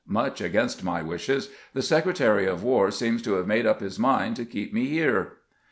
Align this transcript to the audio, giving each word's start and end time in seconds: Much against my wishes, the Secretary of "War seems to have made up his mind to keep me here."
Much 0.07 0.41
against 0.41 0.83
my 0.83 0.99
wishes, 1.03 1.51
the 1.75 1.81
Secretary 1.83 2.47
of 2.47 2.63
"War 2.63 2.89
seems 2.89 3.21
to 3.21 3.33
have 3.33 3.45
made 3.45 3.67
up 3.67 3.81
his 3.81 3.99
mind 3.99 4.35
to 4.37 4.45
keep 4.45 4.73
me 4.73 4.87
here." 4.87 5.33